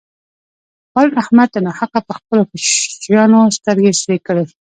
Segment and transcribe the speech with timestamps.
[0.93, 4.43] پرون احمد ناحقه پر خپلو کوشنيانو سترګې سرې کړې.